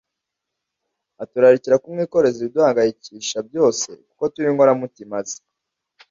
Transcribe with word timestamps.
aturarikira 1.23 1.81
kumwikoreza 1.83 2.37
ibiduhangayikisha 2.39 3.37
byose; 3.49 3.87
kuko 4.07 4.23
turi 4.33 4.47
inkoramutima 4.51 5.17
ze 5.27 5.39